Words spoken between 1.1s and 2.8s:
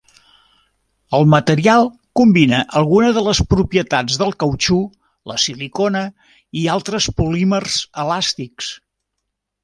El material combina